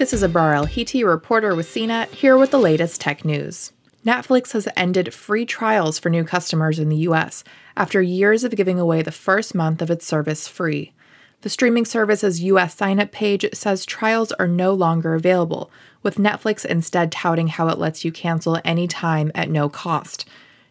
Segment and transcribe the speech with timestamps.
[0.00, 3.72] This is Abrar El-Hiti, reporter with CNET, here with the latest tech news.
[4.02, 7.44] Netflix has ended free trials for new customers in the US
[7.76, 10.94] after years of giving away the first month of its service free.
[11.42, 15.70] The streaming service's US sign up page says trials are no longer available,
[16.02, 20.26] with Netflix instead touting how it lets you cancel any time at no cost.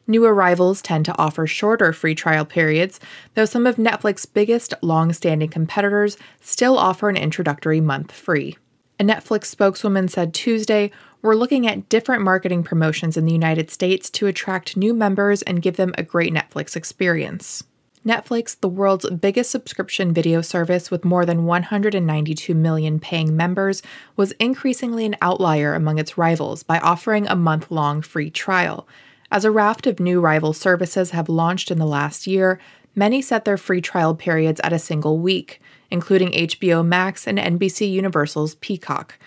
[0.08, 3.00] New arrivals tend to offer shorter free trial periods,
[3.36, 8.58] though some of Netflix's biggest long standing competitors still offer an introductory month free.
[9.02, 14.10] A Netflix spokeswoman said Tuesday, We're looking at different marketing promotions in the United States
[14.10, 17.64] to attract new members and give them a great Netflix experience.
[18.06, 23.82] Netflix, the world's biggest subscription video service with more than 192 million paying members,
[24.18, 28.86] was increasingly an outlier among its rivals by offering a month long free trial.
[29.32, 32.60] As a raft of new rival services have launched in the last year,
[32.96, 35.62] many set their free trial periods at a single week
[35.92, 39.18] including HBO Max and NBC Universal's Peacock.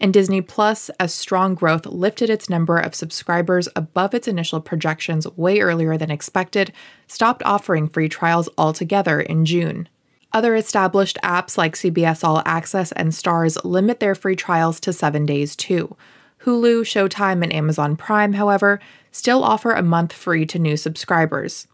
[0.00, 5.28] And Disney Plus, as strong growth lifted its number of subscribers above its initial projections
[5.36, 6.72] way earlier than expected,
[7.06, 9.88] stopped offering free trials altogether in June.
[10.32, 15.24] Other established apps like CBS All Access and Starz limit their free trials to seven
[15.26, 15.96] days too.
[16.44, 18.80] Hulu, Showtime, and Amazon Prime, however,
[19.12, 21.68] still offer a month free to new subscribers.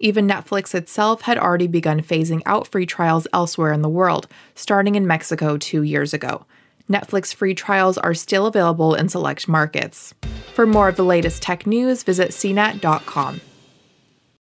[0.00, 4.96] Even Netflix itself had already begun phasing out free trials elsewhere in the world, starting
[4.96, 6.46] in Mexico two years ago.
[6.90, 10.12] Netflix free trials are still available in select markets.
[10.54, 13.40] For more of the latest tech news, visit cnet.com.